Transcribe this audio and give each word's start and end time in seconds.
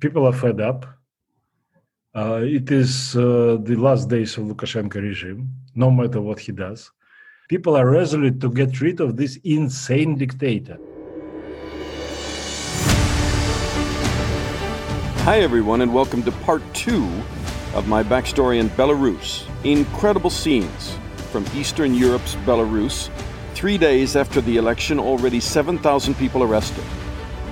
people 0.00 0.26
are 0.26 0.32
fed 0.32 0.60
up. 0.60 0.86
Uh, 2.14 2.40
it 2.42 2.70
is 2.70 3.16
uh, 3.16 3.58
the 3.62 3.76
last 3.76 4.08
days 4.08 4.36
of 4.38 4.44
Lukashenko 4.44 5.02
regime, 5.02 5.50
no 5.74 5.90
matter 5.90 6.20
what 6.20 6.40
he 6.40 6.52
does. 6.52 6.90
People 7.48 7.76
are 7.76 7.88
resolute 7.88 8.40
to 8.40 8.50
get 8.50 8.80
rid 8.80 9.00
of 9.00 9.16
this 9.16 9.38
insane 9.44 10.16
dictator. 10.16 10.78
Hi, 15.24 15.40
everyone, 15.40 15.82
and 15.82 15.92
welcome 15.92 16.22
to 16.22 16.32
part 16.32 16.62
two 16.72 17.04
of 17.74 17.86
my 17.88 18.02
backstory 18.02 18.58
in 18.60 18.68
Belarus. 18.70 19.44
Incredible 19.64 20.30
scenes 20.30 20.96
from 21.30 21.44
Eastern 21.54 21.94
Europe's 21.94 22.34
Belarus. 22.46 23.10
Three 23.54 23.76
days 23.76 24.16
after 24.16 24.40
the 24.40 24.56
election, 24.56 24.98
already 24.98 25.40
7,000 25.40 26.14
people 26.14 26.42
arrested. 26.42 26.84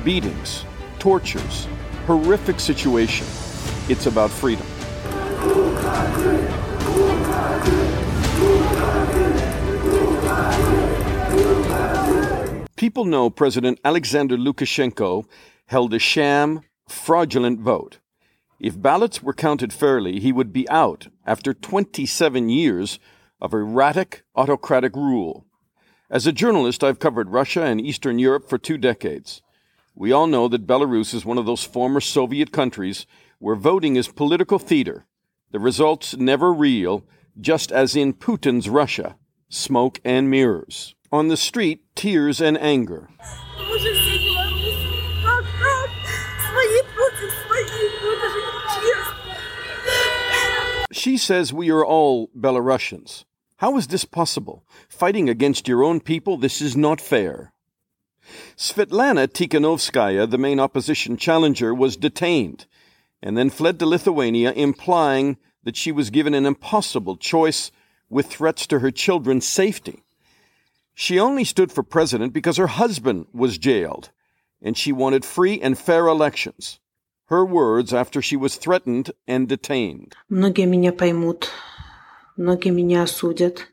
Beatings, 0.05 0.65
tortures, 0.99 1.67
horrific 2.07 2.61
situation. 2.61 3.27
It's 3.89 4.07
about 4.07 4.31
freedom. 4.31 4.67
People 12.77 13.05
know 13.05 13.31
President 13.31 13.81
Alexander 13.85 14.37
Lukashenko 14.37 15.25
held 15.67 15.95
a 15.95 15.99
sham, 15.99 16.61
fraudulent 16.89 17.61
vote. 17.61 17.99
If 18.61 18.81
ballots 18.81 19.23
were 19.23 19.33
counted 19.33 19.73
fairly, 19.73 20.21
he 20.21 20.33
would 20.33 20.53
be 20.53 20.69
out 20.69 21.09
after 21.27 21.55
27 21.55 22.49
years 22.49 22.99
of 23.41 23.55
erratic 23.55 24.25
autocratic 24.37 24.95
rule. 24.97 25.47
As 26.11 26.27
a 26.27 26.33
journalist, 26.33 26.85
I've 26.85 26.99
covered 26.99 27.31
Russia 27.31 27.63
and 27.63 27.81
Eastern 27.81 28.19
Europe 28.19 28.49
for 28.49 28.59
two 28.59 28.79
decades. 28.79 29.43
We 29.97 30.11
all 30.11 30.27
know 30.27 30.49
that 30.49 30.67
Belarus 30.67 31.15
is 31.15 31.25
one 31.25 31.39
of 31.39 31.47
those 31.47 31.63
former 31.63 32.01
Soviet 32.01 32.51
countries 32.51 33.07
where 33.39 33.55
voting 33.55 33.95
is 33.95 34.09
political 34.09 34.59
theater, 34.59 35.07
the 35.53 35.61
results 35.61 36.17
never 36.17 36.53
real, 36.53 37.05
just 37.41 37.71
as 37.71 37.95
in 37.95 38.13
Putin's 38.13 38.69
Russia 38.69 39.17
smoke 39.49 40.01
and 40.05 40.29
mirrors. 40.29 40.95
On 41.13 41.29
the 41.29 41.37
street, 41.37 41.85
tears 41.95 42.41
and 42.41 42.59
anger. 42.59 43.09
She 50.93 51.17
says 51.17 51.53
we 51.53 51.71
are 51.71 51.85
all 51.85 52.31
Belarusians. 52.37 53.25
How 53.59 53.77
is 53.77 53.87
this 53.87 54.05
possible? 54.05 54.65
Fighting 54.89 55.29
against 55.29 55.69
your 55.69 55.85
own 55.85 56.01
people, 56.01 56.37
this 56.37 56.61
is 56.61 56.77
not 56.77 57.01
fair. 57.01 57.54
Svetlana 58.58 59.28
Tikhanovskaya, 59.28 60.30
the 60.30 60.38
main 60.38 60.60
opposition 60.60 61.18
challenger, 61.18 61.74
was 61.74 61.96
detained 61.96 62.66
and 63.22 63.38
then 63.38 63.50
fled 63.50 63.80
to 63.80 63.86
Lithuania, 63.86 64.52
implying 64.54 65.38
that 65.64 65.76
she 65.76 65.92
was 65.92 66.10
given 66.10 66.34
an 66.34 66.46
impossible 66.46 67.18
choice 67.18 67.72
with 68.10 68.28
threats 68.28 68.66
to 68.68 68.80
her 68.80 68.92
children's 68.92 69.48
safety. 69.48 70.04
She 70.94 71.20
only 71.20 71.44
stood 71.44 71.72
for 71.72 71.84
president 71.84 72.34
because 72.34 72.58
her 72.58 72.68
husband 72.68 73.28
was 73.34 73.58
jailed, 73.58 74.10
and 74.62 74.78
she 74.78 74.92
wanted 74.92 75.26
free 75.26 75.60
and 75.62 75.78
fair 75.78 76.08
elections. 76.08 76.80
Her 77.26 77.46
words 77.46 77.94
after 77.94 78.22
she 78.22 78.36
was 78.36 78.56
threatened 78.56 79.12
and 79.28 79.48
detained. 79.48 80.16
Многие 80.30 80.66
меня 80.66 80.92
поймут, 80.92 81.50
многие 82.38 82.72
меня 82.72 83.04
осудят, 83.04 83.68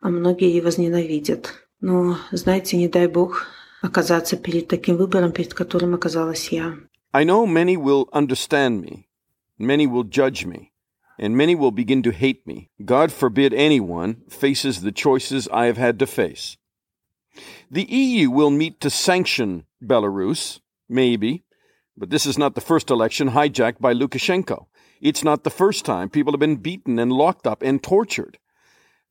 а 0.00 0.08
многие 0.08 0.50
и 0.50 0.60
возненавидят. 0.60 1.54
Но, 1.80 2.18
знаете, 2.32 2.76
не 2.76 2.88
дай 2.88 3.06
Бог, 3.06 3.46
оказаться 3.82 4.36
перед 4.36 4.68
таким 4.68 4.96
выбором, 4.96 5.32
перед 5.32 5.54
которым 5.54 5.94
оказалась 5.94 6.48
я. 6.48 6.76
I 7.12 7.24
know 7.24 7.46
many 7.46 7.76
will 7.76 8.08
understand 8.12 8.80
me, 8.80 9.06
many 9.58 9.86
will 9.86 10.04
judge 10.04 10.44
me, 10.44 10.72
and 11.18 11.36
many 11.36 11.54
will 11.54 11.70
begin 11.70 12.02
to 12.02 12.10
hate 12.10 12.46
me. 12.46 12.70
God 12.84 13.12
forbid 13.12 13.52
anyone 13.54 14.22
faces 14.28 14.80
the 14.80 14.92
choices 14.92 15.48
I 15.52 15.66
have 15.66 15.76
had 15.76 15.98
to 16.00 16.06
face. 16.06 16.56
The 17.70 17.84
EU 17.84 18.30
will 18.30 18.50
meet 18.50 18.80
to 18.80 18.90
sanction 18.90 19.66
Belarus, 19.82 20.60
maybe, 20.88 21.44
but 21.96 22.10
this 22.10 22.26
is 22.26 22.38
not 22.38 22.54
the 22.54 22.60
first 22.60 22.90
election 22.90 23.30
hijacked 23.30 23.80
by 23.80 23.94
Lukashenko. 23.94 24.66
It's 25.00 25.22
not 25.22 25.44
the 25.44 25.50
first 25.50 25.84
time 25.84 26.08
people 26.08 26.32
have 26.32 26.40
been 26.40 26.56
beaten 26.56 26.98
and 26.98 27.12
locked 27.12 27.46
up 27.46 27.62
and 27.62 27.82
tortured. 27.82 28.38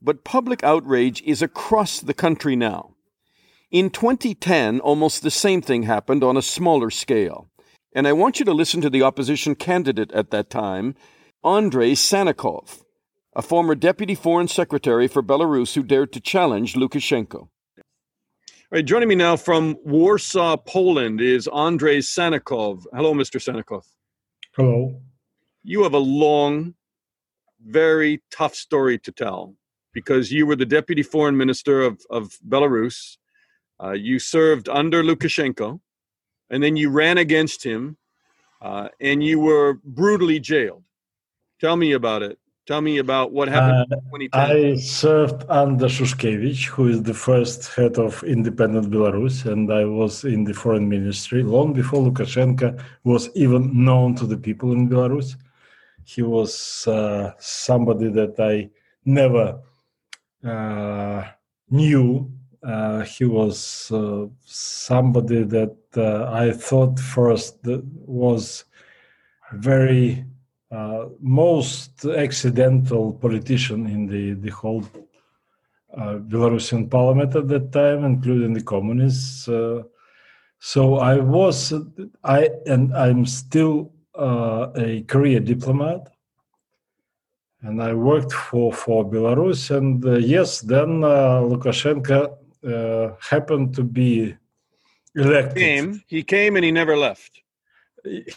But 0.02 0.24
public 0.24 0.64
outrage 0.64 1.22
is 1.22 1.42
across 1.42 2.00
the 2.02 2.14
country 2.14 2.56
now. 2.56 2.96
In 3.71 3.91
2010, 3.91 4.81
almost 4.81 5.23
the 5.23 5.31
same 5.31 5.61
thing 5.61 5.83
happened 5.83 6.25
on 6.25 6.39
a 6.39 6.43
smaller 6.43 6.89
scale. 6.89 7.51
And 7.95 8.09
I 8.09 8.15
want 8.15 8.39
you 8.39 8.47
to 8.47 8.55
listen 8.55 8.81
to 8.81 8.89
the 8.89 9.03
opposition 9.03 9.55
candidate 9.55 10.11
at 10.13 10.31
that 10.31 10.49
time, 10.49 10.95
Andrei 11.45 11.93
Sannikov, 11.93 12.83
a 13.37 13.43
former 13.43 13.75
deputy 13.75 14.15
foreign 14.15 14.49
secretary 14.49 15.07
for 15.07 15.23
Belarus 15.23 15.75
who 15.75 15.83
dared 15.83 16.15
to 16.15 16.21
challenge 16.21 16.77
Lukashenko. 16.77 17.41
All 17.41 17.51
right, 18.73 18.85
joining 18.85 19.09
me 19.09 19.15
now 19.15 19.37
from 19.37 19.77
Warsaw, 19.85 20.57
Poland 20.57 21.21
is 21.21 21.47
Andrei 21.49 21.99
Sannikov. 21.99 22.85
Hello, 22.95 23.13
Mr. 23.13 23.39
Sannikov. 23.39 23.85
Hello. 24.57 24.99
You 25.63 25.83
have 25.83 25.95
a 25.95 25.99
long, 25.99 26.75
very 27.63 28.23
tough 28.31 28.55
story 28.55 28.99
to 29.01 29.13
tell 29.13 29.57
because 29.93 30.33
you 30.33 30.47
were 30.47 30.57
the 30.57 30.65
deputy 30.65 31.03
foreign 31.03 31.37
minister 31.37 31.83
of, 31.83 32.01
of 32.09 32.33
Belarus 32.49 33.19
uh, 33.83 33.93
you 33.93 34.19
served 34.19 34.69
under 34.69 35.03
Lukashenko, 35.03 35.81
and 36.51 36.63
then 36.63 36.77
you 36.77 36.91
ran 36.91 37.19
against 37.19 37.65
him, 37.65 37.97
uh, 38.61 38.89
and 39.01 39.23
you 39.23 39.39
were 39.41 39.75
brutally 39.85 40.41
jailed. 40.41 40.85
Tell 41.61 41.77
me 41.77 41.93
about 41.93 42.23
it. 42.23 42.39
Tell 42.67 42.83
me 42.83 42.99
about 42.99 43.33
what 43.33 43.49
happened 43.49 43.95
uh, 44.31 44.37
I 44.37 44.75
served 44.75 45.43
under 45.49 45.87
Shushkevich, 45.87 46.67
who 46.67 46.89
is 46.89 47.03
the 47.03 47.15
first 47.15 47.75
head 47.75 47.97
of 47.97 48.23
independent 48.25 48.91
Belarus, 48.91 49.51
and 49.51 49.73
I 49.73 49.87
was 49.87 50.25
in 50.25 50.45
the 50.45 50.53
foreign 50.53 50.87
ministry 50.87 51.43
long 51.43 51.73
before 51.73 52.03
Lukashenko 52.03 52.79
was 53.05 53.31
even 53.35 53.85
known 53.85 54.15
to 54.17 54.27
the 54.27 54.37
people 54.37 54.73
in 54.73 54.87
Belarus. 54.87 55.35
He 56.05 56.21
was 56.21 56.87
uh, 56.87 57.33
somebody 57.39 58.11
that 58.11 58.39
I 58.39 58.69
never 59.03 59.61
uh, 60.45 61.25
knew 61.71 62.31
uh, 62.63 63.01
he 63.03 63.25
was 63.25 63.91
uh, 63.93 64.27
somebody 64.45 65.43
that 65.45 65.77
uh, 65.97 66.31
I 66.31 66.51
thought 66.53 66.99
first 66.99 67.59
was 67.65 68.65
very 69.53 70.25
uh, 70.71 71.07
most 71.21 72.05
accidental 72.05 73.13
politician 73.13 73.87
in 73.87 74.07
the 74.07 74.35
the 74.35 74.51
whole 74.51 74.85
uh, 75.97 76.19
Belarusian 76.19 76.91
parliament 76.91 77.35
at 77.35 77.49
that 77.49 77.73
time, 77.73 78.05
including 78.05 78.53
the 78.53 78.63
communists. 78.63 79.49
Uh, 79.49 79.83
so 80.59 80.97
I 80.97 81.19
was, 81.19 81.73
I 82.25 82.51
and 82.67 82.95
I'm 82.95 83.25
still 83.25 83.93
a 84.15 85.05
career 85.07 85.39
diplomat 85.39 86.11
and 87.63 87.83
I 87.83 87.93
worked 87.95 88.33
for 88.33 88.73
for 88.73 89.05
Belarus. 89.05 89.77
And 89.77 90.05
uh, 90.05 90.17
yes, 90.17 90.61
then 90.61 91.03
uh, 91.05 91.41
Lukashenko 91.43 92.37
uh, 92.67 93.11
happened 93.21 93.75
to 93.75 93.83
be 93.83 94.37
elected. 95.15 95.57
He 95.57 95.65
came, 95.65 96.03
he 96.07 96.23
came 96.23 96.57
and 96.57 96.65
he 96.65 96.73
never 96.73 96.97
left. 96.97 97.43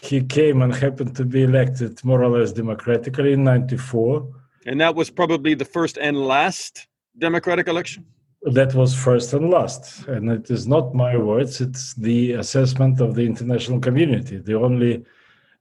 He 0.02 0.22
came 0.22 0.62
and 0.62 0.74
happened 0.74 1.16
to 1.16 1.24
be 1.24 1.44
elected 1.44 2.04
more 2.04 2.22
or 2.22 2.38
less 2.38 2.52
democratically 2.52 3.32
in 3.32 3.44
94. 3.44 4.28
And 4.66 4.80
that 4.80 4.94
was 4.94 5.10
probably 5.10 5.54
the 5.54 5.64
first 5.64 5.98
and 5.98 6.16
last 6.26 6.88
democratic 7.18 7.68
election? 7.68 8.04
That 8.42 8.74
was 8.74 8.94
first 8.94 9.32
and 9.32 9.50
last. 9.50 10.06
And 10.08 10.30
it 10.30 10.50
is 10.50 10.66
not 10.66 10.94
my 10.94 11.16
words, 11.16 11.60
it's 11.60 11.94
the 11.94 12.32
assessment 12.32 13.00
of 13.00 13.14
the 13.14 13.24
international 13.24 13.80
community. 13.80 14.38
The 14.38 14.58
only 14.58 15.04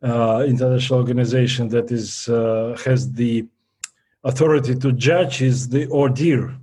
uh, 0.01 0.43
international 0.47 0.99
organization 0.99 1.69
that 1.69 1.91
is 1.91 2.27
uh, 2.27 2.75
has 2.83 3.11
the 3.11 3.45
authority 4.23 4.75
to 4.75 4.91
judge 4.93 5.41
is 5.41 5.69
the 5.69 5.85
ODIHR, 5.87 6.57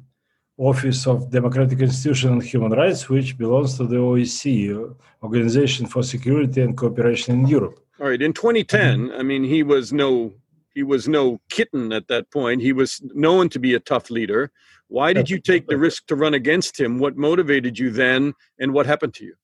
Office 0.59 1.07
of 1.07 1.31
Democratic 1.31 1.79
Institutions 1.79 2.33
and 2.33 2.43
Human 2.43 2.73
Rights, 2.73 3.09
which 3.09 3.39
belongs 3.39 3.77
to 3.77 3.87
the 3.87 3.97
OSCE, 3.97 4.95
Organization 5.23 5.87
for 5.87 6.03
Security 6.03 6.61
and 6.63 6.77
Cooperation 6.77 7.41
in 7.41 7.47
Europe. 7.47 7.79
All 8.01 8.09
right. 8.09 8.21
In 8.21 8.33
2010, 8.33 9.13
I 9.13 9.23
mean, 9.23 9.45
he 9.45 9.63
was 9.63 9.93
no 9.93 10.35
he 10.75 10.83
was 10.83 11.09
no 11.09 11.41
kitten 11.49 11.93
at 11.93 12.09
that 12.09 12.31
point. 12.31 12.63
He 12.63 12.73
was 12.73 13.01
known 13.15 13.49
to 13.49 13.59
be 13.59 13.75
a 13.75 13.81
tough 13.81 14.11
leader. 14.11 14.53
Why 14.89 15.13
did 15.13 15.29
you 15.29 15.41
take 15.41 15.67
the 15.67 15.77
risk 15.77 16.07
to 16.07 16.17
run 16.17 16.35
against 16.35 16.79
him? 16.79 16.99
What 16.99 17.17
motivated 17.17 17.79
you 17.79 17.91
then, 17.91 18.35
and 18.59 18.73
what 18.73 18.87
happened 18.87 19.15
to 19.15 19.25
you? 19.25 19.35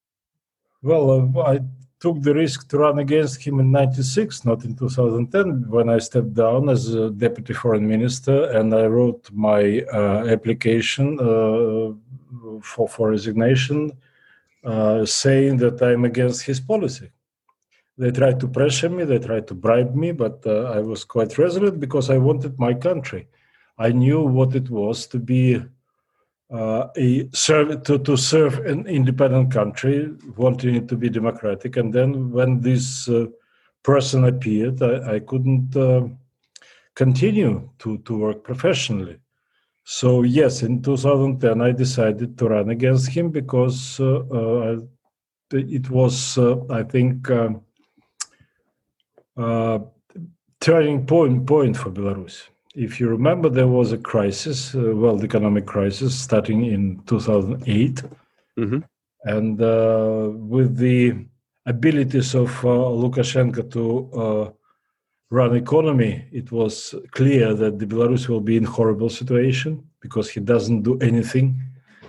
Well, 0.82 1.10
uh, 1.10 1.42
I 1.42 1.60
took 2.04 2.18
the 2.22 2.34
risk 2.34 2.68
to 2.68 2.78
run 2.84 2.98
against 3.06 3.36
him 3.46 3.60
in 3.62 3.68
96 3.70 4.44
not 4.44 4.64
in 4.64 4.74
2010 4.74 5.70
when 5.76 5.88
i 5.88 5.98
stepped 5.98 6.34
down 6.34 6.68
as 6.68 6.80
deputy 7.26 7.54
foreign 7.62 7.86
minister 7.94 8.36
and 8.56 8.74
i 8.82 8.84
wrote 8.94 9.24
my 9.32 9.62
uh, 10.00 10.20
application 10.36 11.06
uh, 11.20 11.86
for, 12.70 12.86
for 12.94 13.10
resignation 13.10 13.78
uh, 14.64 15.04
saying 15.22 15.56
that 15.56 15.76
i'm 15.82 16.04
against 16.04 16.42
his 16.42 16.60
policy 16.60 17.10
they 17.96 18.10
tried 18.10 18.40
to 18.40 18.48
pressure 18.48 18.90
me, 18.90 19.04
they 19.04 19.18
tried 19.18 19.46
to 19.46 19.54
bribe 19.54 19.94
me, 19.94 20.10
but 20.10 20.42
uh, 20.46 20.64
I 20.64 20.80
was 20.80 21.04
quite 21.04 21.38
resolute 21.38 21.78
because 21.78 22.10
I 22.10 22.18
wanted 22.18 22.58
my 22.58 22.74
country. 22.74 23.28
I 23.78 23.90
knew 23.90 24.20
what 24.22 24.54
it 24.56 24.68
was 24.68 25.06
to 25.08 25.18
be 25.18 25.62
uh, 26.52 26.88
a 26.96 27.28
serve 27.32 27.82
to, 27.84 27.98
to 27.98 28.16
serve 28.16 28.58
an 28.66 28.86
independent 28.86 29.50
country, 29.52 30.10
wanting 30.36 30.74
it 30.74 30.88
to 30.88 30.96
be 30.96 31.08
democratic. 31.08 31.76
And 31.76 31.92
then 31.92 32.30
when 32.30 32.60
this 32.60 33.08
uh, 33.08 33.26
person 33.82 34.24
appeared, 34.24 34.82
I, 34.82 35.14
I 35.14 35.20
couldn't 35.20 35.76
uh, 35.76 36.08
continue 36.94 37.68
to, 37.78 37.98
to 37.98 38.18
work 38.18 38.44
professionally. 38.44 39.18
So 39.84 40.22
yes, 40.22 40.62
in 40.62 40.82
2010 40.82 41.60
I 41.60 41.72
decided 41.72 42.38
to 42.38 42.48
run 42.48 42.70
against 42.70 43.08
him 43.10 43.30
because 43.30 44.00
uh, 44.00 44.20
uh, 44.30 44.76
it 45.50 45.90
was, 45.90 46.38
uh, 46.38 46.56
I 46.70 46.82
think, 46.82 47.30
um, 47.30 47.60
turning 50.60 51.04
point 51.04 51.46
point 51.46 51.76
for 51.76 51.90
Belarus 51.90 52.48
if 52.74 52.98
you 52.98 53.08
remember, 53.08 53.48
there 53.48 53.68
was 53.68 53.92
a 53.92 53.98
crisis, 53.98 54.74
uh, 54.74 54.78
world 54.78 55.22
economic 55.22 55.66
crisis, 55.66 56.18
starting 56.18 56.66
in 56.66 57.00
2008. 57.06 58.02
Mm-hmm. 58.58 58.78
And 59.24 59.62
uh, 59.62 60.30
with 60.32 60.76
the 60.76 61.24
abilities 61.66 62.34
of 62.34 62.50
uh, 62.64 62.68
Lukashenko 62.68 63.70
to 63.72 64.20
uh, 64.20 64.50
run 65.30 65.56
economy, 65.56 66.26
it 66.32 66.50
was 66.50 66.94
clear 67.12 67.54
that 67.54 67.78
the 67.78 67.86
Belarus 67.86 68.28
will 68.28 68.40
be 68.40 68.56
in 68.56 68.64
horrible 68.64 69.08
situation 69.08 69.82
because 70.00 70.28
he 70.28 70.40
doesn't 70.40 70.82
do 70.82 70.98
anything. 70.98 71.60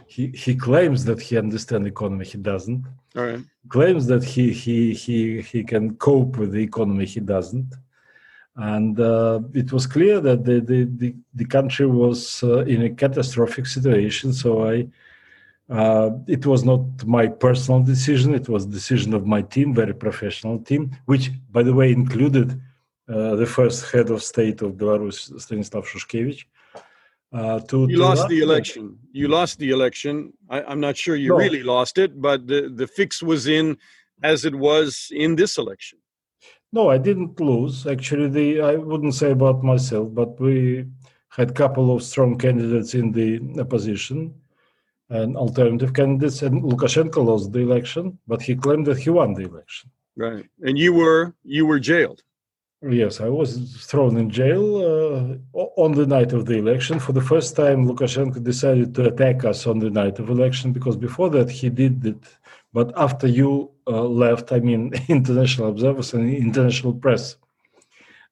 He, 0.07 0.27
he 0.27 0.55
claims 0.55 1.05
that 1.05 1.21
he 1.21 1.37
understands 1.37 1.87
economy, 1.87 2.25
he 2.25 2.37
doesn't. 2.37 2.85
Right. 3.13 3.39
Claims 3.69 4.07
that 4.07 4.23
he, 4.23 4.51
he, 4.51 4.93
he, 4.93 5.41
he 5.41 5.63
can 5.63 5.95
cope 5.95 6.37
with 6.37 6.51
the 6.51 6.61
economy, 6.63 7.05
he 7.05 7.19
doesn't 7.19 7.73
and 8.55 8.99
uh, 8.99 9.41
it 9.53 9.71
was 9.71 9.85
clear 9.85 10.19
that 10.21 10.45
the 10.45 10.59
the, 10.61 10.85
the, 10.85 11.15
the 11.33 11.45
country 11.45 11.85
was 11.85 12.41
uh, 12.43 12.59
in 12.65 12.83
a 12.83 12.89
catastrophic 12.89 13.65
situation. 13.65 14.31
So 14.33 14.67
I, 14.67 14.87
uh, 15.69 16.11
it 16.27 16.45
was 16.45 16.63
not 16.63 17.05
my 17.05 17.27
personal 17.27 17.81
decision; 17.81 18.33
it 18.33 18.47
was 18.47 18.65
decision 18.65 19.13
of 19.13 19.25
my 19.25 19.41
team, 19.41 19.73
very 19.73 19.93
professional 19.93 20.59
team, 20.59 20.91
which, 21.05 21.31
by 21.51 21.63
the 21.63 21.73
way, 21.73 21.91
included 21.91 22.59
uh, 23.09 23.35
the 23.35 23.45
first 23.45 23.91
head 23.91 24.09
of 24.09 24.23
state 24.23 24.61
of 24.61 24.73
Belarus, 24.73 25.39
Stanislav 25.39 25.85
Shushkevich. 25.85 26.45
Uh, 27.33 27.59
to, 27.59 27.85
you 27.89 27.97
to 27.97 28.03
lost 28.03 28.29
the 28.29 28.39
election. 28.39 28.97
You 29.11 29.27
lost 29.27 29.59
the 29.59 29.71
election. 29.71 30.31
I, 30.49 30.71
am 30.71 30.79
not 30.79 30.95
sure 30.95 31.17
you 31.17 31.29
no. 31.29 31.37
really 31.37 31.63
lost 31.63 31.97
it, 31.97 32.21
but 32.21 32.47
the, 32.47 32.71
the 32.73 32.87
fix 32.87 33.21
was 33.21 33.47
in 33.47 33.77
as 34.23 34.45
it 34.45 34.55
was 34.55 35.09
in 35.11 35.35
this 35.35 35.57
election. 35.57 35.99
No, 36.71 36.89
I 36.89 36.97
didn't 36.97 37.39
lose. 37.39 37.87
Actually, 37.87 38.29
the 38.29 38.61
I 38.61 38.75
wouldn't 38.75 39.15
say 39.15 39.31
about 39.31 39.63
myself, 39.63 40.13
but 40.13 40.39
we 40.39 40.85
had 41.29 41.51
a 41.51 41.53
couple 41.53 41.93
of 41.95 42.03
strong 42.03 42.37
candidates 42.37 42.93
in 42.93 43.11
the 43.11 43.59
opposition 43.59 44.33
and 45.09 45.37
alternative 45.37 45.93
candidates, 45.93 46.41
and 46.41 46.63
Lukashenko 46.63 47.23
lost 47.23 47.51
the 47.51 47.59
election, 47.59 48.17
but 48.27 48.41
he 48.41 48.55
claimed 48.55 48.87
that 48.87 48.97
he 48.97 49.09
won 49.09 49.33
the 49.33 49.43
election. 49.43 49.91
Right, 50.17 50.45
and 50.61 50.77
you 50.77 50.93
were 50.93 51.33
you 51.43 51.65
were 51.65 51.79
jailed. 51.79 52.23
Yes, 52.81 53.19
I 53.19 53.29
was 53.29 53.85
thrown 53.89 54.17
in 54.17 54.29
jail 54.29 54.65
uh, 54.77 55.65
on 55.83 55.93
the 55.93 56.05
night 56.05 56.33
of 56.33 56.45
the 56.45 56.57
election. 56.57 56.99
For 56.99 57.13
the 57.13 57.21
first 57.21 57.55
time, 57.55 57.87
Lukashenko 57.87 58.43
decided 58.43 58.93
to 58.95 59.07
attack 59.07 59.43
us 59.43 59.65
on 59.65 59.79
the 59.79 59.89
night 59.89 60.19
of 60.19 60.29
election 60.29 60.71
because 60.71 60.95
before 60.95 61.29
that 61.31 61.49
he 61.49 61.69
did 61.69 62.05
it. 62.05 62.23
But 62.73 62.93
after 62.95 63.27
you 63.27 63.71
left, 63.91 64.51
I 64.51 64.59
mean, 64.59 64.93
international 65.07 65.69
observers 65.69 66.13
and 66.13 66.33
international 66.33 66.93
press, 66.93 67.37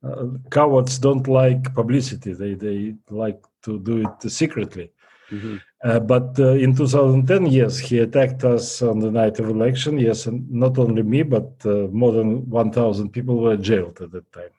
uh, 0.04 0.26
cowards 0.52 1.00
don't 1.00 1.28
like 1.28 1.74
publicity. 1.74 2.34
They 2.34 2.56
they 2.56 2.96
like 3.10 3.42
to 3.64 3.80
do 3.80 4.06
it 4.06 4.32
secretly. 4.32 4.92
Mm-hmm. 5.32 5.58
Uh, 5.84 6.00
but 6.00 6.38
uh, 6.40 6.52
in 6.52 6.76
2010, 6.76 7.48
yes, 7.48 7.78
he 7.80 8.00
attacked 8.00 8.44
us 8.44 8.82
on 8.82 9.00
the 9.00 9.10
night 9.10 9.40
of 9.40 9.50
election. 9.50 9.98
Yes, 9.98 10.26
and 10.26 10.50
not 10.52 10.78
only 10.78 11.04
me, 11.04 11.24
but 11.24 11.52
uh, 11.66 11.88
more 11.92 12.12
than 12.12 12.50
1,000 12.50 13.10
people 13.10 13.38
were 13.38 13.58
jailed 13.58 14.00
at 14.02 14.12
that 14.12 14.32
time. 14.32 14.50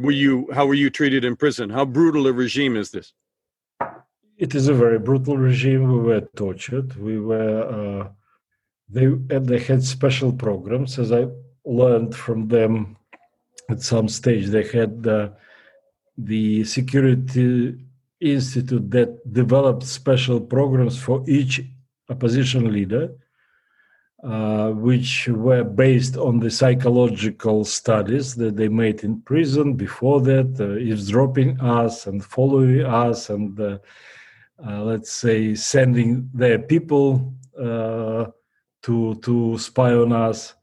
Were 0.00 0.10
you? 0.10 0.48
How 0.52 0.66
were 0.66 0.74
you 0.74 0.90
treated 0.90 1.24
in 1.24 1.36
prison? 1.36 1.70
How 1.70 1.84
brutal 1.84 2.26
a 2.26 2.32
regime 2.32 2.76
is 2.76 2.90
this? 2.90 3.12
It 4.36 4.54
is 4.54 4.66
a 4.68 4.74
very 4.74 4.98
brutal 4.98 5.36
regime. 5.36 5.90
We 5.90 6.00
were 6.00 6.22
tortured. 6.34 6.96
We 6.96 7.20
were. 7.20 8.10
They 8.88 9.06
they 9.06 9.58
had 9.58 9.82
special 9.82 10.32
programs, 10.32 10.98
as 10.98 11.12
I 11.12 11.26
learned 11.64 12.14
from 12.14 12.48
them. 12.48 12.96
At 13.68 13.82
some 13.82 14.08
stage, 14.08 14.46
they 14.46 14.62
had 14.62 15.02
the 16.16 16.64
security 16.64 17.74
institute 18.20 18.90
that 18.90 19.32
developed 19.32 19.82
special 19.82 20.40
programs 20.40 20.98
for 20.98 21.22
each 21.28 21.62
opposition 22.08 22.72
leader, 22.72 23.10
uh, 24.22 24.70
which 24.70 25.28
were 25.28 25.64
based 25.64 26.16
on 26.16 26.40
the 26.40 26.50
psychological 26.50 27.64
studies 27.64 28.34
that 28.36 28.56
they 28.56 28.68
made 28.68 29.04
in 29.04 29.20
prison 29.22 29.74
before 29.74 30.20
that, 30.20 30.56
uh, 30.58 30.76
eavesdropping 30.76 31.60
us 31.60 32.06
and 32.06 32.24
following 32.24 32.84
us, 32.84 33.30
and 33.30 33.60
uh, 33.60 33.78
uh 34.66 34.82
let's 34.82 35.12
say 35.12 35.54
sending 35.54 36.30
their 36.32 36.58
people 36.58 37.34
uh, 37.60 38.24
to 38.86 39.14
to 39.26 39.58
spy 39.58 39.92
on 39.92 40.12
us. 40.12 40.54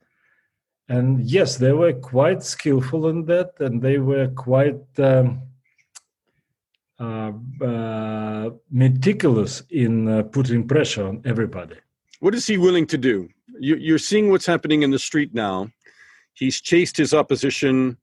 And 0.90 1.22
yes, 1.22 1.58
they 1.58 1.72
were 1.72 1.94
quite 1.94 2.44
skillful 2.44 3.08
in 3.08 3.26
that, 3.26 3.52
and 3.60 3.82
they 3.82 3.98
were 4.00 4.28
quite. 4.28 4.84
Um, 4.98 5.42
uh, 7.04 7.32
uh, 7.62 8.50
meticulous 8.72 9.64
in 9.72 10.08
uh, 10.08 10.24
putting 10.24 10.66
pressure 10.66 11.06
on 11.06 11.22
everybody. 11.26 11.76
What 12.20 12.34
is 12.36 12.48
he 12.48 12.58
willing 12.58 12.86
to 12.88 12.98
do? 12.98 13.28
You, 13.60 13.96
are 13.96 14.00
seeing 14.00 14.30
what's 14.30 14.46
happening 14.46 14.84
in 14.84 14.92
the 14.92 15.00
street 15.00 15.34
now. 15.34 15.70
He's 16.34 16.62
chased 16.62 16.96
his 16.96 17.14
opposition. 17.14 17.98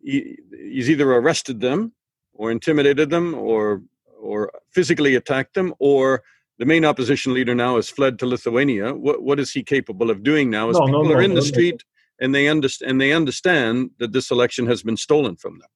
He, 0.00 0.38
he's 0.50 0.90
either 0.90 1.10
arrested 1.10 1.60
them, 1.60 1.92
or 2.34 2.52
intimidated 2.52 3.10
them, 3.10 3.34
or 3.34 3.82
or 4.20 4.52
physically 4.70 5.14
attacked 5.16 5.54
them, 5.54 5.74
or 5.78 6.22
the 6.58 6.66
main 6.66 6.84
opposition 6.84 7.32
leader 7.34 7.54
now 7.54 7.76
has 7.76 7.88
fled 7.88 8.18
to 8.18 8.26
Lithuania. 8.26 8.92
What 8.92 9.22
what 9.22 9.38
is 9.40 9.52
he 9.52 9.62
capable 9.62 10.10
of 10.10 10.22
doing 10.22 10.50
now? 10.50 10.70
As 10.70 10.78
no, 10.78 10.86
people 10.86 11.04
no, 11.04 11.10
no, 11.10 11.16
are 11.16 11.22
in 11.22 11.34
the 11.34 11.42
street 11.42 11.84
and 12.20 12.34
they 12.34 12.48
understand 12.48 12.90
and 12.90 13.00
they 13.00 13.12
understand 13.12 13.90
that 13.98 14.12
this 14.12 14.30
election 14.30 14.66
has 14.66 14.82
been 14.82 14.96
stolen 14.96 15.36
from 15.36 15.60
them. 15.60 15.70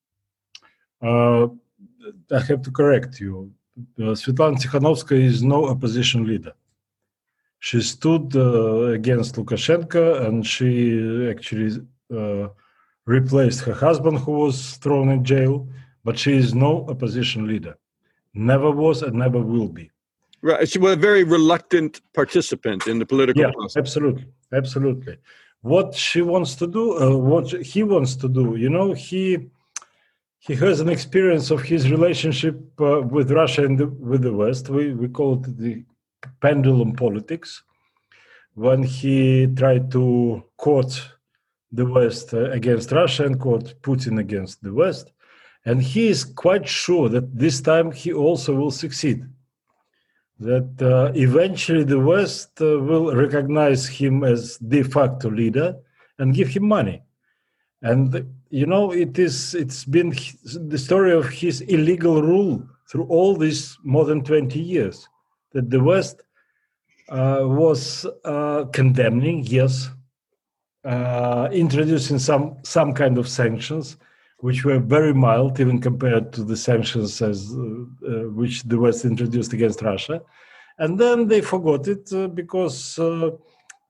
Uh, 1.11 1.45
I 2.37 2.41
have 2.41 2.63
to 2.63 2.71
correct 2.71 3.21
you. 3.21 3.53
Uh, 3.99 4.15
Svetlana 4.21 4.59
Tikhanovskaya 4.61 5.23
is 5.23 5.43
no 5.43 5.69
opposition 5.69 6.27
leader. 6.27 6.53
She 7.61 7.81
stood 7.81 8.35
uh, 8.35 8.93
against 8.99 9.37
Lukashenko 9.37 10.27
and 10.27 10.45
she 10.45 11.29
actually 11.31 11.81
uh, 12.13 12.49
replaced 13.07 13.61
her 13.61 13.75
husband, 13.75 14.19
who 14.19 14.33
was 14.33 14.77
thrown 14.79 15.09
in 15.11 15.25
jail. 15.25 15.69
But 16.05 16.19
she 16.19 16.33
is 16.37 16.53
no 16.53 16.85
opposition 16.89 17.47
leader. 17.47 17.77
Never 18.35 18.71
was 18.73 19.03
and 19.03 19.15
never 19.15 19.41
will 19.41 19.69
be. 19.69 19.93
Right. 20.43 20.69
She 20.69 20.79
was 20.79 20.93
a 20.95 20.97
very 20.97 21.25
reluctant 21.25 22.01
participant 22.15 22.87
in 22.87 22.99
the 22.99 23.07
political 23.07 23.43
yeah, 23.43 23.53
process. 23.53 23.77
Absolutely. 23.77 24.27
Absolutely. 24.53 25.19
What 25.61 25.95
she 25.95 26.23
wants 26.23 26.57
to 26.57 26.67
do, 26.67 26.99
uh, 26.99 27.17
what 27.17 27.51
he 27.51 27.85
wants 27.85 28.17
to 28.17 28.29
do, 28.29 28.57
you 28.57 28.69
know, 28.69 28.93
he 28.93 29.51
he 30.41 30.57
has 30.57 30.81
an 30.81 30.89
experience 30.89 31.53
of 31.53 31.63
his 31.63 31.89
relationship 31.89 32.57
uh, 32.81 33.01
with 33.01 33.31
Russia 33.31 33.65
and 33.65 33.79
the, 33.79 33.87
with 33.87 34.23
the 34.23 34.33
West. 34.33 34.69
We, 34.69 34.93
we 34.93 35.09
call 35.09 35.35
it 35.35 35.57
the 35.57 35.85
pendulum 36.41 36.97
politics. 36.97 37.63
When 38.55 38.83
he 38.83 39.47
tried 39.47 39.93
to 39.93 40.43
court 40.57 41.01
the 41.71 41.87
West 41.87 42.35
uh, 42.35 42.51
against 42.51 42.93
Russia 42.93 43.25
and 43.25 43.41
court 43.41 43.75
Putin 43.83 44.19
against 44.19 44.63
the 44.63 44.75
West. 44.75 45.13
And 45.65 45.81
he 45.81 46.09
is 46.09 46.25
quite 46.25 46.69
sure 46.69 47.09
that 47.09 47.39
this 47.39 47.61
time 47.61 47.93
he 47.93 48.13
also 48.13 48.55
will 48.55 48.71
succeed. 48.71 49.25
That 50.43 50.83
uh, 50.83 51.13
eventually 51.15 51.85
the 51.85 52.01
West 52.01 52.61
uh, 52.61 52.79
will 52.89 53.15
recognize 53.15 53.87
him 53.87 54.25
as 54.25 54.59
de 54.59 54.83
facto 54.83 55.31
leader 55.31 55.77
and 56.19 56.35
give 56.35 56.49
him 56.49 56.67
money. 56.67 57.03
And 57.83 58.27
you 58.53 58.67
know 58.67 58.93
it 58.93 59.19
is 59.19 59.55
it's 59.55 59.85
been 59.85 60.15
the 60.45 60.79
story 60.79 61.13
of 61.13 61.29
his 61.29 61.63
illegal 61.63 62.23
rule 62.23 62.63
through 62.89 63.05
all 63.05 63.35
these 63.35 63.79
more 63.83 64.05
than 64.05 64.23
20 64.23 64.61
years 64.61 65.09
that 65.53 65.71
the 65.71 65.83
west 65.83 66.23
uh, 67.09 67.41
was 67.43 68.07
uh, 68.25 68.65
condemning 68.73 69.43
yes 69.47 69.89
uh, 70.85 71.49
introducing 71.51 72.19
some 72.19 72.57
some 72.63 72.93
kind 72.93 73.17
of 73.17 73.27
sanctions 73.27 73.97
which 74.45 74.65
were 74.67 74.79
very 74.97 75.15
mild 75.15 75.61
even 75.61 75.81
compared 75.89 76.33
to 76.33 76.43
the 76.51 76.57
sanctions 76.57 77.23
as 77.23 77.39
uh, 77.53 77.63
uh, 78.11 78.29
which 78.41 78.63
the 78.65 78.79
west 78.85 79.05
introduced 79.05 79.53
against 79.53 79.83
russia 79.83 80.17
and 80.79 80.99
then 81.03 81.29
they 81.29 81.41
forgot 81.41 81.83
it 81.95 82.05
uh, 82.13 82.29
because 82.29 82.99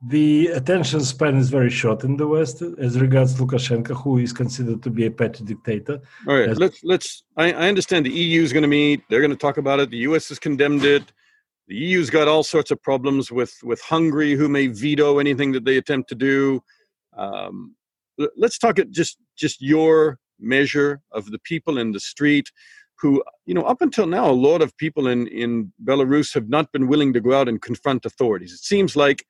the 0.09 0.49
attention 0.49 1.01
span 1.01 1.37
is 1.37 1.49
very 1.49 1.71
short 1.71 2.03
in 2.03 2.17
the 2.17 2.27
West 2.27 2.61
as 2.79 2.99
regards 2.99 3.35
Lukashenko, 3.37 3.95
who 4.03 4.19
is 4.19 4.33
considered 4.33 4.83
to 4.83 4.91
be 4.91 5.07
a 5.07 5.11
petty 5.11 5.45
dictator. 5.45 6.01
All 6.27 6.35
right, 6.35 6.49
as- 6.49 6.59
let's 6.59 6.83
let's. 6.83 7.23
I, 7.37 7.53
I 7.53 7.69
understand 7.69 8.07
the 8.07 8.11
EU 8.11 8.43
is 8.43 8.53
going 8.53 8.63
to 8.63 8.69
meet. 8.69 9.03
They're 9.09 9.21
going 9.21 9.31
to 9.31 9.37
talk 9.37 9.59
about 9.59 9.79
it. 9.79 9.91
The 9.91 9.99
U.S. 9.99 10.29
has 10.31 10.39
condemned 10.39 10.85
it. 10.85 11.05
The 11.69 11.77
EU's 11.77 12.11
got 12.11 12.27
all 12.27 12.43
sorts 12.43 12.73
of 12.73 12.83
problems 12.83 13.31
with 13.31 13.55
with 13.63 13.81
Hungary, 13.81 14.35
who 14.35 14.49
may 14.49 14.67
veto 14.67 15.21
anything 15.21 15.53
that 15.53 15.65
they 15.65 15.77
attempt 15.77 16.09
to 16.09 16.17
do. 16.17 16.63
Um, 17.17 17.77
let's 18.37 18.59
talk 18.59 18.81
at 18.81 18.91
just 18.91 19.19
just 19.37 19.63
your 19.63 20.19
measure 20.39 21.01
of 21.13 21.31
the 21.31 21.39
people 21.39 21.79
in 21.79 21.93
the 21.93 22.01
street 22.01 22.51
who 23.01 23.23
you 23.47 23.55
know 23.55 23.63
up 23.63 23.81
until 23.83 24.07
now 24.07 24.31
a 24.31 24.41
lot 24.49 24.63
of 24.63 24.77
people 24.77 25.09
in 25.09 25.27
in 25.29 25.73
belarus 25.85 26.33
have 26.35 26.49
not 26.49 26.71
been 26.73 26.87
willing 26.89 27.13
to 27.13 27.21
go 27.21 27.33
out 27.33 27.49
and 27.49 27.61
confront 27.63 28.05
authorities 28.07 28.53
it 28.53 28.61
seems 28.61 28.95
like 28.97 29.25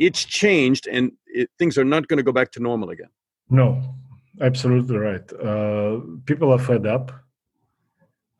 it's 0.00 0.24
changed 0.24 0.88
and 0.88 1.12
it, 1.26 1.50
things 1.58 1.78
are 1.78 1.84
not 1.84 2.08
going 2.08 2.16
to 2.16 2.22
go 2.22 2.32
back 2.32 2.50
to 2.52 2.60
normal 2.60 2.90
again. 2.90 3.10
No, 3.50 3.94
absolutely 4.40 4.96
right. 4.96 5.32
Uh, 5.32 6.00
people 6.24 6.52
are 6.52 6.58
fed 6.58 6.86
up. 6.86 7.12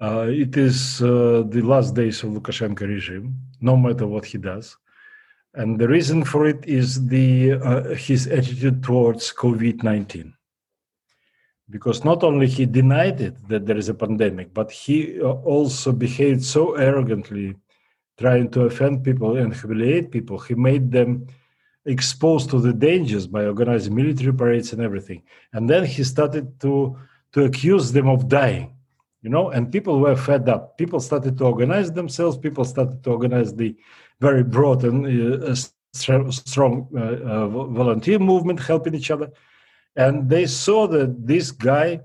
Uh, 0.01 0.27
it 0.31 0.57
is 0.57 1.03
uh, 1.03 1.45
the 1.47 1.61
last 1.61 1.95
days 1.95 2.23
of 2.23 2.31
Lukashenko 2.31 2.89
regime, 2.89 3.37
no 3.61 3.77
matter 3.77 4.07
what 4.07 4.25
he 4.25 4.39
does. 4.39 4.77
And 5.55 5.79
the 5.79 5.89
reason 5.89 6.25
for 6.25 6.47
it 6.47 6.65
is 6.65 7.07
the 7.09 7.53
uh, 7.53 7.95
his 7.95 8.27
attitude 8.29 8.83
towards 8.83 9.33
COVID 9.33 9.83
nineteen, 9.83 10.33
because 11.71 12.05
not 12.05 12.23
only 12.23 12.47
he 12.47 12.67
denied 12.67 13.21
it 13.21 13.37
that 13.49 13.65
there 13.67 13.77
is 13.77 13.89
a 13.89 13.95
pandemic, 13.95 14.53
but 14.53 14.71
he 14.71 15.21
uh, 15.21 15.31
also 15.55 15.93
behaved 15.93 16.45
so 16.45 16.75
arrogantly, 16.75 17.57
trying 18.19 18.51
to 18.51 18.63
offend 18.63 19.05
people 19.05 19.37
and 19.37 19.55
humiliate 19.55 20.11
people. 20.11 20.39
He 20.39 20.55
made 20.55 20.91
them 20.91 21.27
exposed 21.87 22.51
to 22.51 22.61
the 22.61 22.73
dangers 22.73 23.27
by 23.27 23.47
organizing 23.47 23.95
military 23.95 24.33
parades 24.33 24.73
and 24.73 24.83
everything. 24.83 25.23
And 25.53 25.69
then 25.71 25.85
he 25.85 26.05
started 26.05 26.61
to 26.61 26.99
to 27.33 27.45
accuse 27.45 27.93
them 27.93 28.09
of 28.09 28.29
dying, 28.29 28.75
you 29.23 29.31
know. 29.31 29.51
And 29.51 29.71
people 29.71 30.01
were 30.01 30.17
fed 30.17 30.49
up. 30.49 30.77
People 30.77 30.99
started 30.99 31.39
to 31.39 31.45
organize 31.45 31.93
themselves. 31.93 32.37
People 32.37 32.65
started 32.65 33.05
to 33.05 33.11
organize 33.11 33.55
the 33.55 33.77
very 34.21 34.43
broad 34.43 34.83
and 34.85 34.99
uh, 35.45 35.55
strong 35.93 36.89
uh, 36.95 37.01
uh, 37.01 37.49
volunteer 37.49 38.19
movement, 38.19 38.59
helping 38.61 38.95
each 38.95 39.11
other. 39.11 39.31
And 39.97 40.29
they 40.29 40.47
saw 40.47 40.87
that 40.89 41.27
this 41.27 41.51
guy 41.51 42.01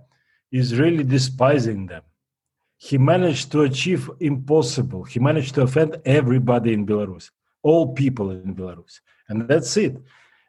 is 0.51 0.77
really 0.77 1.03
despising 1.03 1.87
them. 1.87 2.03
He 2.77 2.97
managed 2.97 3.51
to 3.53 3.61
achieve 3.61 4.09
impossible. 4.19 5.03
He 5.03 5.19
managed 5.19 5.55
to 5.55 5.61
offend 5.61 5.97
everybody 6.05 6.73
in 6.73 6.85
Belarus, 6.85 7.29
all 7.63 7.93
people 7.93 8.31
in 8.31 8.55
Belarus 8.55 8.99
and 9.29 9.47
that's 9.47 9.75
it. 9.77 9.97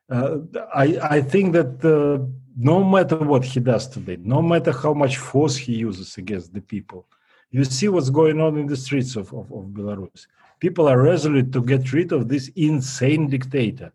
Uh, 0.09 0.39
I, 0.75 0.99
I 1.03 1.21
think 1.21 1.53
that 1.55 1.85
uh, 1.85 2.25
no 2.57 2.85
matter 2.85 3.17
what 3.17 3.45
he 3.45 3.61
does 3.61 3.89
today, 3.89 4.19
no 4.21 4.41
matter 4.41 4.73
how 4.73 4.95
much 4.95 5.17
force 5.17 5.57
he 5.57 5.75
uses 5.75 6.17
against 6.17 6.55
the 6.55 6.61
people, 6.61 7.07
you 7.51 7.65
see 7.65 7.89
what's 7.89 8.11
going 8.11 8.41
on 8.41 8.57
in 8.57 8.67
the 8.67 8.77
streets 8.77 9.17
of, 9.17 9.33
of, 9.33 9.51
of 9.53 9.65
Belarus. 9.67 10.27
People 10.61 10.89
are 10.89 11.01
resolute 11.01 11.53
to 11.53 11.63
get 11.63 11.93
rid 11.93 12.13
of 12.13 12.29
this 12.29 12.51
insane 12.57 13.29
dictator. 13.29 13.93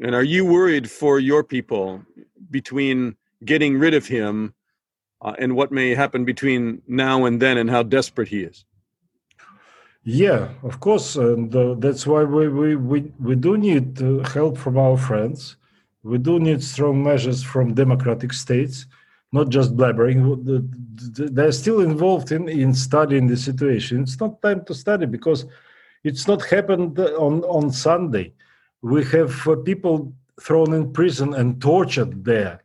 And 0.00 0.14
are 0.14 0.24
you 0.24 0.44
worried 0.44 0.90
for 0.90 1.18
your 1.18 1.42
people 1.42 2.02
between 2.50 3.16
getting 3.44 3.78
rid 3.78 3.94
of 3.94 4.06
him 4.06 4.54
uh, 5.20 5.34
and 5.38 5.56
what 5.56 5.72
may 5.72 5.94
happen 5.94 6.24
between 6.24 6.82
now 6.86 7.24
and 7.24 7.42
then 7.42 7.58
and 7.58 7.68
how 7.68 7.82
desperate 7.82 8.28
he 8.28 8.42
is? 8.42 8.64
Yeah, 10.04 10.48
of 10.62 10.80
course, 10.80 11.16
and 11.16 11.54
uh, 11.54 11.74
that's 11.78 12.06
why 12.06 12.22
we, 12.24 12.48
we, 12.48 12.76
we, 12.76 13.12
we 13.20 13.34
do 13.34 13.58
need 13.58 14.00
uh, 14.00 14.26
help 14.28 14.56
from 14.56 14.78
our 14.78 14.96
friends. 14.96 15.56
We 16.02 16.18
do 16.18 16.38
need 16.38 16.62
strong 16.62 17.02
measures 17.02 17.42
from 17.42 17.74
democratic 17.74 18.32
states, 18.32 18.86
not 19.32 19.50
just 19.50 19.76
blabbering. 19.76 20.16
They're 21.34 21.52
still 21.52 21.80
involved 21.80 22.32
in, 22.32 22.48
in 22.48 22.72
studying 22.72 23.26
the 23.26 23.36
situation. 23.36 24.02
It's 24.02 24.18
not 24.18 24.40
time 24.40 24.64
to 24.66 24.74
study 24.74 25.06
because 25.06 25.44
it's 26.04 26.26
not 26.28 26.44
happened 26.44 26.98
on, 26.98 27.42
on 27.44 27.70
Sunday. 27.72 28.32
We 28.82 29.04
have 29.06 29.46
uh, 29.48 29.56
people 29.56 30.12
thrown 30.40 30.72
in 30.74 30.92
prison 30.92 31.34
and 31.34 31.60
tortured 31.60 32.24
there 32.24 32.62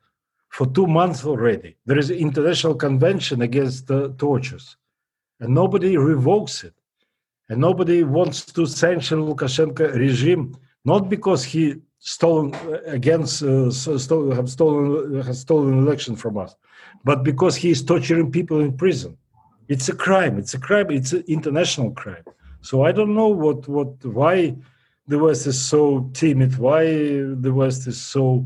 for 0.50 0.67
two 0.67 0.88
months 0.88 1.25
already. 1.25 1.75
There 1.86 1.98
is 1.98 2.10
an 2.10 2.17
international 2.17 2.75
convention 2.75 3.41
against 3.41 3.89
uh, 3.89 4.10
tortures, 4.17 4.77
and 5.39 5.53
nobody 5.53 5.98
revokes 5.98 6.63
it 6.63 6.75
and 7.50 7.60
nobody 7.60 8.03
wants 8.03 8.46
to 8.46 8.65
sanction 8.65 9.20
Lukashenko 9.20 9.96
regime 9.96 10.55
not 10.86 11.10
because 11.10 11.43
he 11.43 11.75
stolen 12.00 12.53
uh, 12.55 12.82
against 12.86 13.43
uh, 13.43 13.72
stole, 13.72 14.32
have 14.32 14.50
stolen 14.50 15.22
has 15.22 15.39
stolen 15.41 15.77
election 15.86 16.15
from 16.15 16.38
us, 16.38 16.55
but 17.03 17.24
because 17.24 17.55
he 17.55 17.70
is 17.70 17.84
torturing 17.84 18.32
people 18.32 18.60
in 18.60 18.75
prison. 18.75 19.17
It's 19.70 19.88
a 19.88 19.96
crime. 19.96 20.38
It's 20.38 20.53
a 20.53 20.60
crime. 20.60 20.91
It's 20.91 21.13
an 21.13 21.24
international 21.27 21.91
crime. 21.91 22.25
So 22.62 22.84
I 22.84 22.91
don't 22.91 23.15
know 23.15 23.29
what 23.29 23.67
what 23.67 24.03
why 24.03 24.55
the 25.07 25.19
West 25.19 25.48
is 25.48 25.60
so 25.63 26.10
timid. 26.13 26.57
Why 26.57 26.86
the 26.86 27.51
West 27.53 27.88
is 27.88 28.01
so 28.01 28.45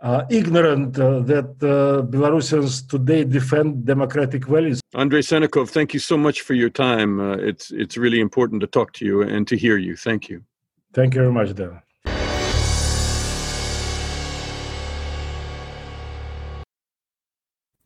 uh, 0.00 0.24
ignorant 0.30 0.98
uh, 0.98 1.20
that 1.20 1.46
uh, 1.62 2.02
Belarusians 2.06 2.86
today 2.88 3.24
defend 3.24 3.84
democratic 3.84 4.46
values. 4.46 4.80
Andrei 4.94 5.20
Sannikov, 5.20 5.70
thank 5.70 5.94
you 5.94 6.00
so 6.00 6.16
much 6.16 6.42
for 6.42 6.54
your 6.54 6.70
time. 6.70 7.20
Uh, 7.20 7.36
it's 7.36 7.70
it's 7.70 7.96
really 7.96 8.20
important 8.20 8.60
to 8.60 8.66
talk 8.66 8.92
to 8.94 9.04
you 9.04 9.22
and 9.22 9.46
to 9.48 9.56
hear 9.56 9.78
you. 9.78 9.96
Thank 9.96 10.28
you. 10.28 10.44
Thank 10.92 11.14
you 11.14 11.22
very 11.22 11.32
much, 11.32 11.54
Dan. 11.54 11.80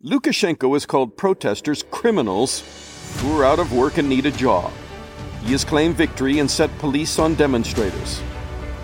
Lukashenko 0.05 0.75
has 0.75 0.87
called 0.87 1.17
protesters 1.17 1.83
criminals 1.91 2.63
who 3.21 3.37
are 3.39 3.45
out 3.45 3.59
of 3.59 3.73
work 3.73 3.99
and 3.99 4.09
need 4.09 4.27
a 4.27 4.31
job. 4.31 4.71
He 5.43 5.53
has 5.53 5.65
claimed 5.65 5.97
victory 5.97 6.39
and 6.39 6.51
set 6.51 6.77
police 6.79 7.19
on 7.19 7.35
demonstrators 7.35 8.21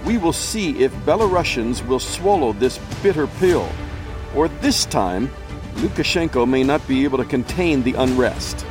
we 0.04 0.18
will 0.18 0.32
see 0.32 0.82
if 0.82 0.92
Belarusians 1.06 1.84
will 1.86 1.98
swallow 1.98 2.52
this 2.52 2.78
bitter 3.02 3.26
pill, 3.26 3.68
or 4.34 4.48
this 4.48 4.84
time, 4.84 5.30
Lukashenko 5.76 6.46
may 6.46 6.62
not 6.62 6.86
be 6.86 7.04
able 7.04 7.18
to 7.18 7.24
contain 7.24 7.82
the 7.82 7.94
unrest. 7.94 8.66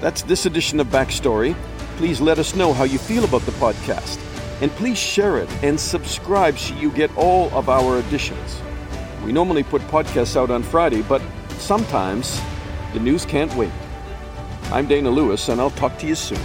That's 0.00 0.22
this 0.22 0.46
edition 0.46 0.80
of 0.80 0.86
Backstory. 0.88 1.54
Please 1.96 2.20
let 2.20 2.38
us 2.38 2.54
know 2.54 2.72
how 2.72 2.84
you 2.84 2.98
feel 2.98 3.24
about 3.24 3.42
the 3.42 3.52
podcast, 3.52 4.18
and 4.62 4.70
please 4.72 4.98
share 4.98 5.38
it 5.38 5.50
and 5.62 5.78
subscribe 5.78 6.58
so 6.58 6.74
you 6.74 6.90
get 6.90 7.14
all 7.16 7.50
of 7.50 7.68
our 7.68 7.98
editions. 7.98 8.60
We 9.24 9.32
normally 9.32 9.62
put 9.62 9.82
podcasts 9.82 10.36
out 10.36 10.50
on 10.50 10.62
Friday, 10.62 11.02
but 11.02 11.22
sometimes 11.58 12.40
the 12.92 13.00
news 13.00 13.24
can't 13.24 13.54
wait. 13.54 13.72
I'm 14.70 14.86
Dana 14.86 15.10
Lewis, 15.10 15.48
and 15.48 15.60
I'll 15.60 15.70
talk 15.70 15.98
to 15.98 16.06
you 16.06 16.14
soon. 16.14 16.40